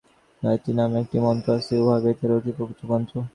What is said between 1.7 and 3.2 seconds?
উহা বেদের অতি পবিত্র মন্ত্র।